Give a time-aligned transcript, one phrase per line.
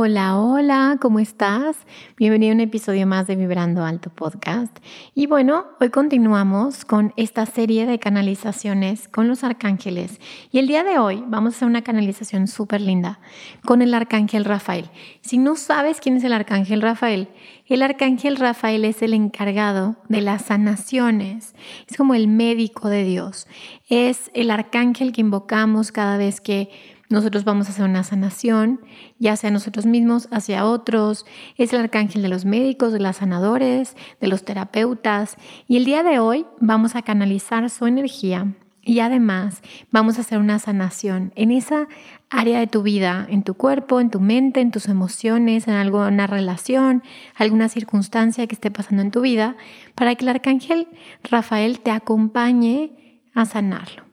[0.00, 1.76] Hola, hola, ¿cómo estás?
[2.16, 4.78] Bienvenido a un episodio más de Vibrando Alto Podcast.
[5.12, 10.20] Y bueno, hoy continuamos con esta serie de canalizaciones con los arcángeles.
[10.52, 13.18] Y el día de hoy vamos a hacer una canalización súper linda
[13.64, 14.88] con el arcángel Rafael.
[15.20, 17.26] Si no sabes quién es el arcángel Rafael,
[17.66, 21.56] el arcángel Rafael es el encargado de las sanaciones.
[21.88, 23.48] Es como el médico de Dios.
[23.88, 26.70] Es el arcángel que invocamos cada vez que
[27.08, 28.80] nosotros vamos a hacer una sanación,
[29.18, 31.24] ya sea nosotros mismos, hacia otros.
[31.56, 35.36] Es el arcángel de los médicos, de los sanadores, de los terapeutas.
[35.66, 38.54] Y el día de hoy vamos a canalizar su energía
[38.88, 41.88] y además vamos a hacer una sanación en esa
[42.30, 46.26] área de tu vida, en tu cuerpo, en tu mente, en tus emociones, en alguna
[46.26, 47.02] relación,
[47.34, 49.56] alguna circunstancia que esté pasando en tu vida,
[49.94, 50.88] para que el arcángel
[51.22, 54.07] Rafael te acompañe a sanarlo.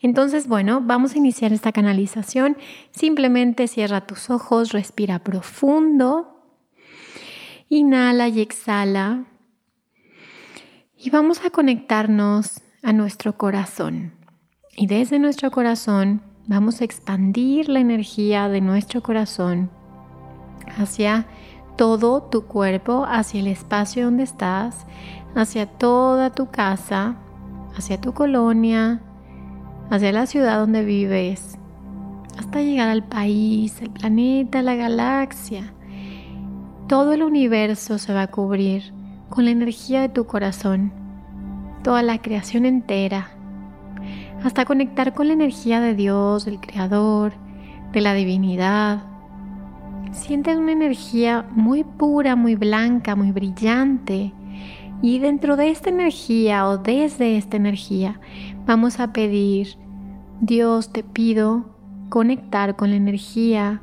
[0.00, 2.56] Entonces, bueno, vamos a iniciar esta canalización.
[2.90, 6.42] Simplemente cierra tus ojos, respira profundo,
[7.68, 9.24] inhala y exhala.
[10.96, 14.12] Y vamos a conectarnos a nuestro corazón.
[14.76, 19.70] Y desde nuestro corazón vamos a expandir la energía de nuestro corazón
[20.78, 21.26] hacia
[21.76, 24.86] todo tu cuerpo, hacia el espacio donde estás,
[25.34, 27.16] hacia toda tu casa,
[27.76, 29.00] hacia tu colonia,
[29.90, 31.58] hacia la ciudad donde vives,
[32.38, 35.74] hasta llegar al país, el planeta, la galaxia.
[36.88, 38.94] Todo el universo se va a cubrir
[39.28, 40.92] con la energía de tu corazón,
[41.82, 43.30] toda la creación entera,
[44.44, 47.32] hasta conectar con la energía de Dios, del Creador,
[47.92, 49.02] de la divinidad.
[50.12, 54.32] Sientes una energía muy pura, muy blanca, muy brillante.
[55.02, 58.20] Y dentro de esta energía o desde esta energía
[58.66, 59.76] vamos a pedir
[60.40, 61.64] Dios te pido
[62.08, 63.80] conectar con la energía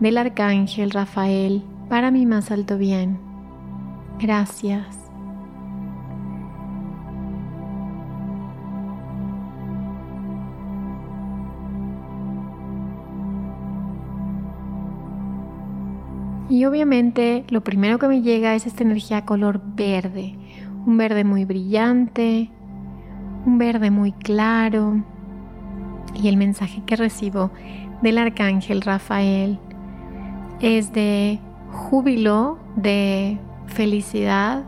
[0.00, 3.18] del arcángel Rafael para mi más alto bien.
[4.18, 5.07] Gracias.
[16.48, 20.34] Y obviamente lo primero que me llega es esta energía color verde,
[20.86, 22.50] un verde muy brillante,
[23.44, 25.02] un verde muy claro,
[26.14, 27.50] y el mensaje que recibo
[28.02, 29.58] del arcángel Rafael
[30.60, 31.38] es de
[31.70, 34.64] júbilo, de felicidad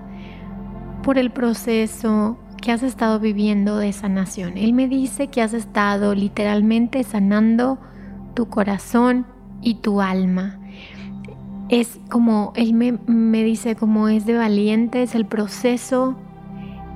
[1.03, 4.57] por el proceso que has estado viviendo de sanación.
[4.59, 7.79] Él me dice que has estado literalmente sanando
[8.35, 9.27] tu corazón
[9.63, 10.60] y tu alma.
[11.71, 16.17] Es como, él me, me dice como es de valiente, es el proceso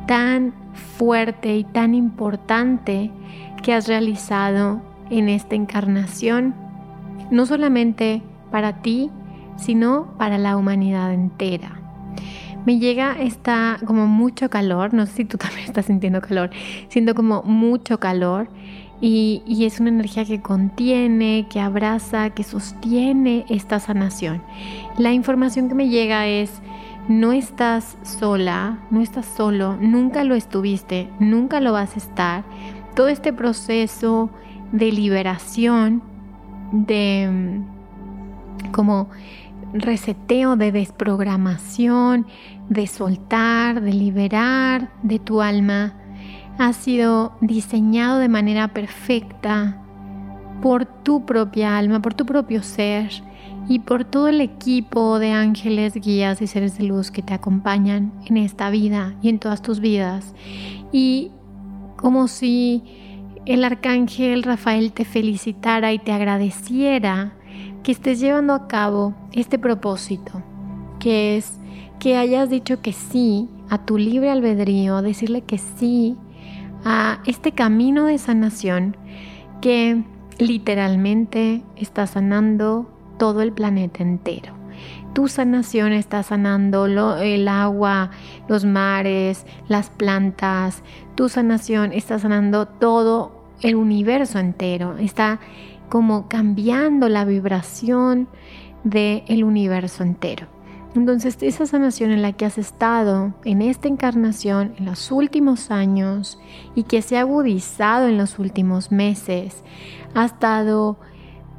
[0.08, 0.52] tan
[0.98, 3.12] fuerte y tan importante
[3.62, 6.54] que has realizado en esta encarnación,
[7.30, 8.20] no solamente
[8.50, 9.10] para ti,
[9.56, 11.80] sino para la humanidad entera.
[12.66, 16.50] Me llega esta como mucho calor, no sé si tú también estás sintiendo calor,
[16.88, 18.48] siento como mucho calor
[19.06, 24.42] y, es una energía que contiene, que abraza, que sostiene esta sanación.
[24.96, 26.50] La información que me llega es,
[27.06, 32.44] no estás sola, no estás solo, nunca lo estuviste, nunca lo vas a estar
[32.96, 34.30] todo este proceso
[34.72, 36.02] de liberación,
[36.72, 39.10] de mm, como
[39.74, 42.26] reseteo, de desprogramación,
[42.70, 45.92] de soltar, de liberar de tu alma,
[46.58, 49.80] ha sido diseñado de manera perfecta
[50.62, 53.10] por tu propia alma, por tu propio ser
[53.68, 58.12] y por todo el equipo de ángeles, guías y seres de luz que te acompañan
[58.26, 60.34] en esta vida y en todas tus vidas.
[60.92, 61.30] Y
[61.96, 62.82] como si
[63.46, 67.34] el arcángel Rafael te felicitara y te agradeciera
[67.82, 70.42] que estés llevando a cabo este propósito,
[70.98, 71.58] que es
[71.98, 76.16] que hayas dicho que sí a tu libre albedrío, decirle que sí
[76.84, 78.96] a este camino de sanación
[79.60, 80.02] que
[80.38, 84.52] literalmente está sanando todo el planeta entero.
[85.14, 86.86] Tu sanación está sanando
[87.18, 88.10] el agua,
[88.48, 90.82] los mares, las plantas.
[91.14, 94.98] Tu sanación está sanando todo el universo entero.
[94.98, 95.38] Está
[95.88, 98.28] como cambiando la vibración
[98.82, 100.53] del universo entero.
[100.94, 106.38] Entonces, esa sanación en la que has estado en esta encarnación en los últimos años
[106.76, 109.64] y que se ha agudizado en los últimos meses,
[110.14, 110.96] ha estado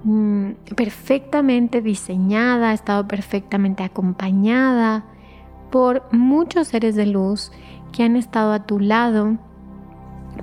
[0.06, 5.04] mm, perfectamente diseñada, ha estado perfectamente acompañada
[5.70, 7.52] por muchos seres de luz
[7.92, 9.38] que han estado a tu lado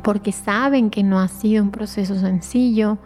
[0.02, 2.98] porque saben que no ha sido un proceso sencillo,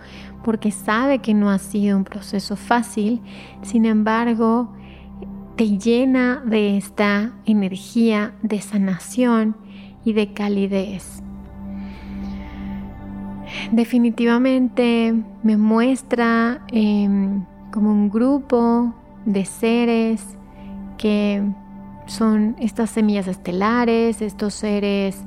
[0.44, 3.20] porque sabe que no ha sido un proceso fácil,
[3.62, 4.72] sin embargo,
[5.56, 9.56] te llena de esta energía de sanación
[10.04, 11.22] y de calidez.
[13.72, 18.94] Definitivamente me muestra em, como un grupo
[19.24, 20.36] de seres
[20.98, 21.42] que
[22.06, 25.24] son estas semillas estelares, estos seres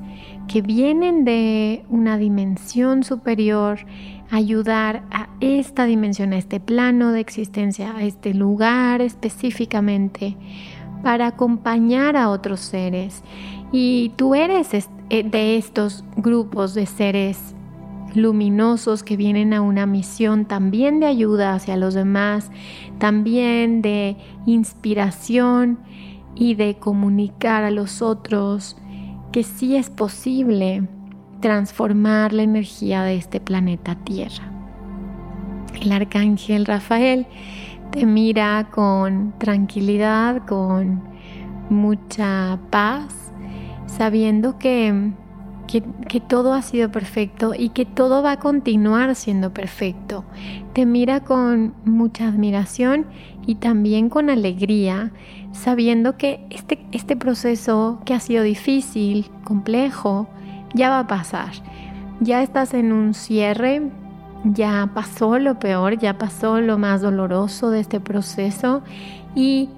[0.48, 3.80] que vienen de una dimensión superior,
[4.30, 10.36] ayudar a esta dimensión, a este plano de existencia, a este lugar específicamente,
[11.02, 13.22] para acompañar a otros seres.
[13.72, 17.54] Y tú eres eh, de estos grupos de seres
[18.14, 22.50] luminosos que vienen a una misión también de ayuda hacia los demás,
[22.98, 24.16] también de
[24.46, 25.78] inspiración
[26.34, 28.76] y de comunicar a los otros
[29.32, 30.88] que sí es posible
[31.40, 34.50] transformar la energía de este planeta Tierra.
[35.80, 37.26] El arcángel Rafael
[37.90, 41.02] te mira con tranquilidad, con
[41.70, 43.32] mucha paz,
[43.86, 45.12] sabiendo que,
[45.66, 50.24] que, todo ha sido perfecto y que todo va a continuar siendo perfecto.
[50.72, 53.06] Te mira con mucha admiración
[53.46, 55.12] y también con alegría,
[55.52, 60.28] sabiendo que este, este proceso que ha sido difícil, complejo,
[60.74, 61.50] ya va a pasar.
[62.20, 63.82] Ya estás en un cierre,
[64.44, 68.82] ya pasó lo peor, ya pasó lo más doloroso de este proceso
[69.34, 69.68] y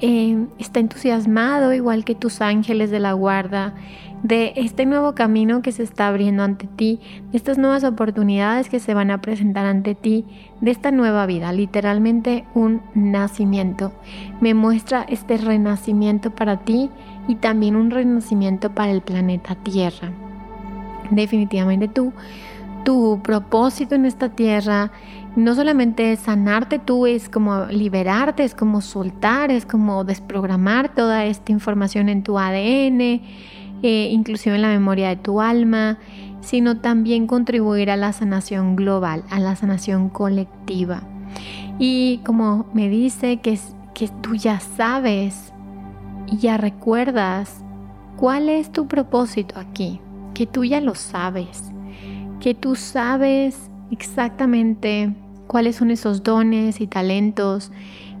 [0.00, 3.74] eh, está entusiasmado, igual que tus ángeles de la guarda,
[4.22, 6.98] de este nuevo camino que se está abriendo ante ti,
[7.30, 10.24] de estas nuevas oportunidades que se van a presentar ante ti,
[10.60, 13.92] de esta nueva vida, literalmente un nacimiento.
[14.40, 16.90] Me muestra este renacimiento para ti
[17.28, 20.10] y también un renacimiento para el planeta Tierra
[21.10, 22.12] definitivamente tú,
[22.84, 24.90] tu propósito en esta tierra
[25.36, 31.50] no solamente sanarte tú, es como liberarte, es como soltar, es como desprogramar toda esta
[31.50, 33.00] información en tu ADN,
[33.82, 35.98] eh, inclusive en la memoria de tu alma,
[36.40, 41.02] sino también contribuir a la sanación global, a la sanación colectiva.
[41.78, 43.58] Y como me dice que,
[43.92, 45.52] que tú ya sabes
[46.28, 47.64] y ya recuerdas
[48.16, 50.00] cuál es tu propósito aquí,
[50.34, 51.72] que tú ya lo sabes,
[52.40, 55.14] que tú sabes exactamente
[55.46, 57.70] cuáles son esos dones y talentos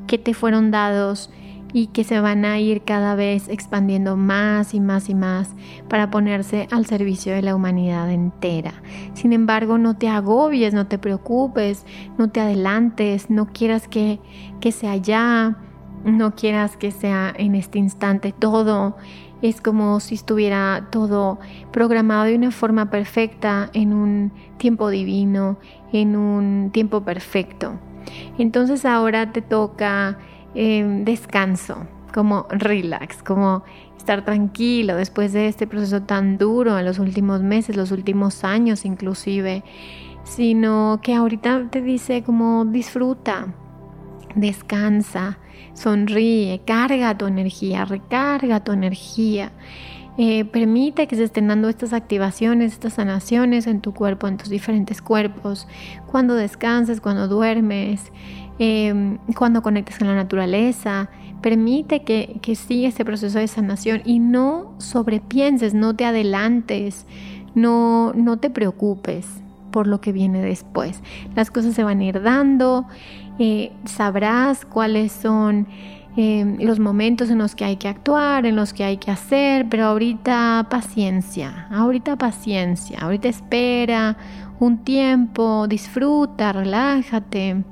[0.06, 1.30] que te fueron dados
[1.72, 5.50] y que se van a ir cada vez expandiendo más y más y más
[5.88, 8.74] para ponerse al servicio de la humanidad entera.
[9.14, 11.84] Sin embargo, no te agobies, no te preocupes,
[12.16, 14.20] no te adelantes, no quieras que,
[14.60, 15.58] que sea ya,
[16.04, 18.96] no quieras que sea en este instante todo
[19.44, 21.38] es como si estuviera todo
[21.70, 25.58] programado de una forma perfecta, en un tiempo divino,
[25.92, 27.74] en un tiempo perfecto.
[28.38, 30.16] Entonces ahora te toca
[30.54, 33.64] em, descanso, como relax, como
[33.98, 38.86] estar tranquilo después de este proceso tan duro en los últimos meses, los últimos años
[38.86, 39.62] inclusive,
[40.22, 43.48] sino que ahorita te dice como disfruta,
[44.34, 45.38] descansa,
[45.74, 49.52] sonríe, carga tu energía, recarga tu energía.
[50.16, 54.48] Eh, permite que se estén dando estas activaciones, estas sanaciones en tu cuerpo, en tus
[54.48, 55.66] diferentes cuerpos,
[56.06, 58.12] cuando descansas, cuando duermes,
[58.60, 61.10] em, cuando conectes con la naturaleza.
[61.42, 67.06] Permite que, que siga este proceso de sanación y no sobrepienses, no te adelantes,
[67.54, 69.26] no, no te preocupes
[69.74, 71.02] por lo que viene después.
[71.34, 72.86] Las cosas se van a ir dando,
[73.38, 75.66] eh, sabrás cuáles son
[76.16, 79.66] eh, los momentos en los que hay que actuar, en los que hay que hacer,
[79.68, 84.16] pero ahorita paciencia, ahorita paciencia, ahorita espera
[84.60, 87.64] un tiempo, disfruta, relájate,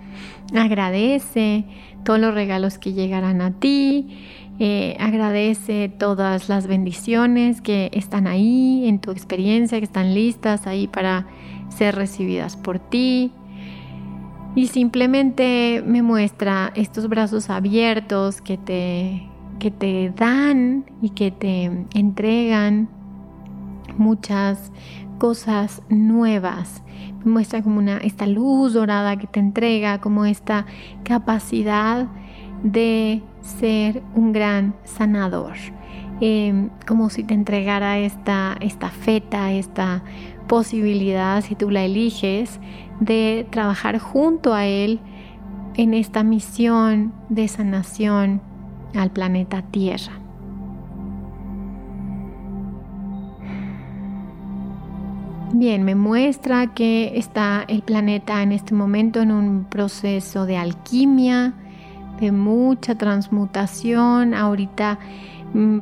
[0.54, 1.64] agradece
[2.04, 4.18] todos los regalos que llegarán a ti.
[4.58, 10.86] Eh, agradece todas las bendiciones que están ahí en tu experiencia, que están listas ahí
[10.86, 11.26] para
[11.68, 13.32] ser recibidas por ti.
[14.54, 19.26] Y simplemente me muestra estos brazos abiertos que te,
[19.58, 22.88] que te dan y que te entregan
[23.96, 24.70] muchas
[25.18, 26.82] cosas nuevas.
[27.24, 30.66] Me muestra como una, esta luz dorada que te entrega, como esta
[31.02, 32.08] capacidad
[32.62, 35.56] de ser un gran sanador.
[36.20, 40.02] Em, como si te entregara esta, esta feta, esta
[40.52, 42.60] posibilidad, si tú la eliges,
[43.00, 45.00] de trabajar junto a Él
[45.76, 48.42] en esta misión de sanación
[48.94, 50.12] al planeta Tierra.
[55.54, 61.54] Bien, me muestra que está el planeta en este momento en un proceso de alquimia,
[62.20, 64.34] de mucha transmutación.
[64.34, 64.98] Ahorita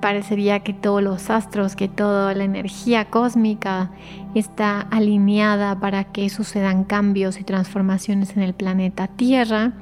[0.01, 3.91] parecería que todos los astros, que toda la energía cósmica
[4.35, 9.73] está alineada para que sucedan cambios y transformaciones en el planeta Tierra.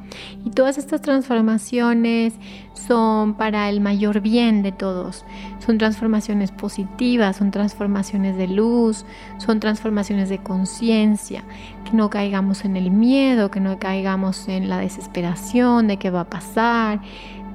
[0.45, 2.35] Y todas estas transformaciones
[2.75, 5.25] son para el mayor bien de todos.
[5.65, 9.07] Son transformaciones positivas, son transformaciones de luz,
[9.39, 11.45] son transformaciones de conciencia.
[11.85, 16.21] Que no caigamos en el miedo, que no caigamos en la desesperación de qué va
[16.21, 17.01] a pasar,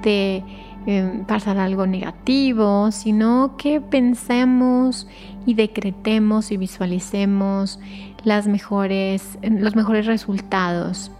[0.01, 0.43] de
[0.85, 5.07] eh, pasar algo negativo, sino que pensemos
[5.45, 7.79] y decretemos y visualicemos
[8.23, 11.11] las mejores, los mejores resultados.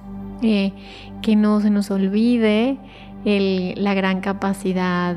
[0.42, 0.74] Eh,
[1.22, 2.78] que no se nos olvide
[3.24, 5.16] la gran capacidad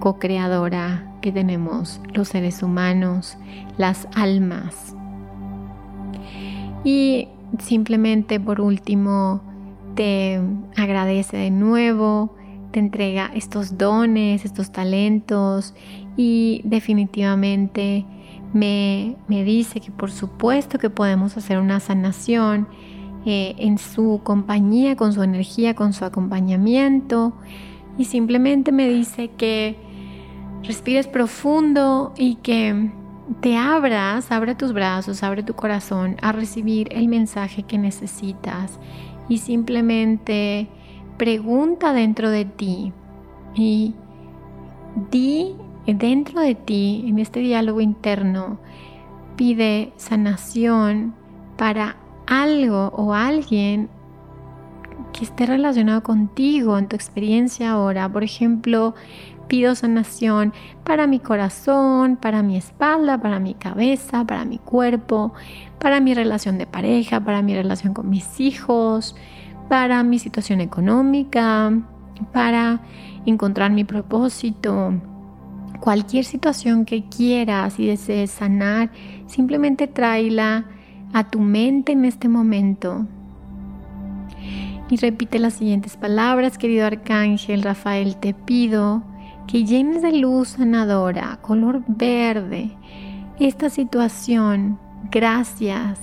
[0.00, 3.38] co-creadora que tenemos los seres humanos,
[3.78, 4.94] las almas.
[6.84, 9.40] Y simplemente por último
[9.94, 10.40] te
[10.76, 12.36] agradece de nuevo,
[12.76, 15.72] te entrega estos dones, estos talentos
[16.14, 18.04] y definitivamente
[18.52, 22.68] me, dice que por supuesto que podemos hacer una sanación
[23.24, 27.32] eh, en su compañía, con su energía, con su acompañamiento.
[27.96, 29.78] Y simplemente me dice que
[30.62, 32.90] respires profundo y que
[33.40, 38.78] te abras, abre tus brazos, abre tu corazón a recibir el mensaje que necesitas.
[39.30, 40.68] Y simplemente
[41.16, 42.92] pregunta dentro de ti
[43.54, 43.94] y
[45.10, 45.56] di
[45.94, 48.58] dentro de ti, en este diálogo interno,
[49.36, 51.14] pide sanación
[51.56, 51.96] para
[52.26, 53.88] algo o alguien
[55.12, 58.08] que esté relacionado contigo en tu experiencia ahora.
[58.08, 58.94] Por ejemplo,
[59.48, 60.52] pido sanación
[60.84, 65.32] para mi corazón, para mi espalda, para mi cabeza, para mi cuerpo,
[65.78, 69.14] para mi relación de pareja, para mi relación con mis hijos,
[69.68, 71.72] para mi situación económica,
[72.32, 72.80] para
[73.24, 74.94] encontrar mi propósito
[75.76, 78.90] cualquier situación que quieras y desees sanar,
[79.26, 80.64] simplemente tráela
[81.12, 83.06] a tu mente en este momento.
[84.88, 89.02] Y repite las siguientes palabras, querido arcángel Rafael, te pido
[89.46, 92.70] que llenes de luz sanadora, color verde,
[93.38, 94.78] esta situación.
[95.10, 95.98] Gracias,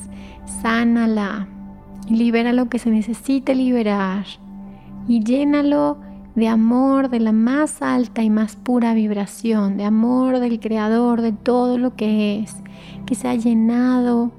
[0.62, 1.48] sánala,
[2.10, 4.26] libera lo que se necesite liberar
[5.08, 5.98] y llénalo
[6.36, 11.32] de amor de la más alta y más pura vibración, de amor del Creador, de
[11.32, 12.56] todo lo que es,
[13.06, 14.32] que se ha llenado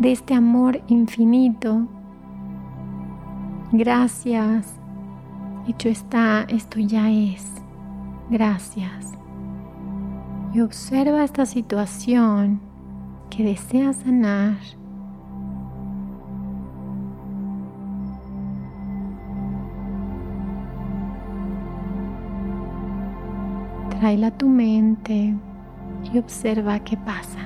[0.00, 1.86] de este amor infinito.
[3.70, 4.74] Gracias.
[5.68, 7.52] Hecho está, esto ya es.
[8.30, 9.12] Gracias.
[10.52, 12.60] Y observa esta situación
[13.30, 14.56] que desea sanar
[24.02, 25.32] Tráela a tu mente
[26.12, 27.38] y observa qué pasa.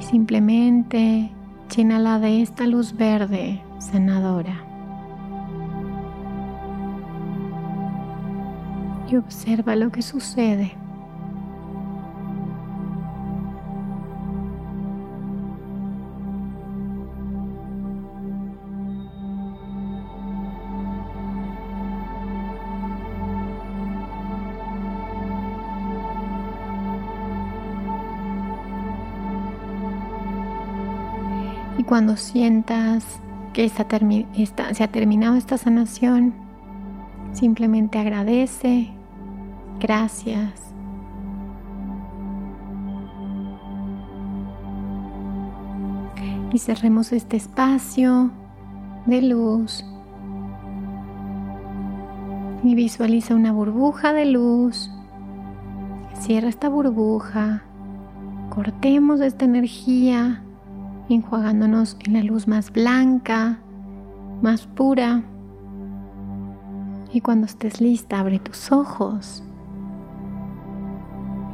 [0.00, 1.30] Y simplemente
[1.72, 4.59] llénala de esta luz verde sanadora.
[9.10, 10.72] Y observa lo que sucede.
[31.78, 33.04] Y cuando sientas
[33.54, 36.34] que se ha terminado esta sanación,
[37.32, 38.90] simplemente agradece,
[39.80, 40.52] gracias.
[46.52, 48.30] Y cerremos este espacio
[49.06, 49.84] de luz.
[52.62, 54.90] Y visualiza una burbuja de luz.
[56.14, 57.62] Cierra esta burbuja.
[58.50, 60.42] Cortemos esta energía
[61.08, 63.58] enjuagándonos en la luz más blanca,
[64.42, 65.22] más pura.
[67.12, 69.42] Y cuando estés lista, abre tus ojos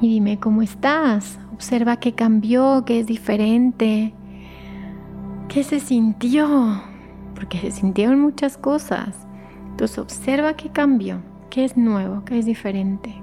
[0.00, 1.38] y dime cómo estás.
[1.52, 4.14] Observa qué cambió, qué es diferente,
[5.48, 6.82] qué se sintió,
[7.34, 9.26] porque se sintieron muchas cosas.
[9.70, 13.14] Entonces observa qué cambió, qué es nuevo, qué es diferente.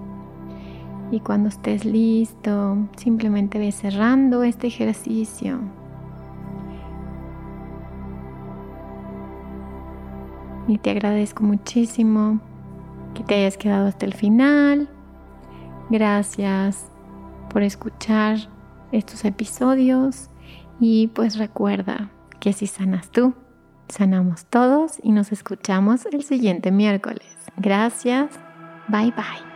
[1.12, 5.60] Y cuando estés listo, simplemente ve cerrando este ejercicio.
[10.68, 12.40] y te agradezco muchísimo
[13.14, 14.90] que te hayas quedado hasta el final.
[15.94, 16.88] Gracias
[17.52, 18.40] por escuchar
[18.92, 20.32] estos episodios
[20.80, 22.10] y pues recuerda
[22.40, 23.36] que si sanas tú,
[23.90, 27.28] sanamos todos y nos escuchamos el siguiente miércoles.
[27.58, 28.32] Gracias.
[28.88, 29.53] Bye bye.